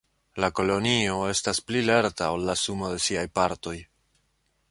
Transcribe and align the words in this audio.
La 0.43 0.47
kolonio 0.59 1.17
estas 1.33 1.59
pli 1.67 1.83
lerta 1.89 2.31
ol 2.37 2.47
la 2.49 2.57
sumo 2.63 2.91
de 2.95 3.05
siaj 3.09 3.27
partoj. 3.41 3.77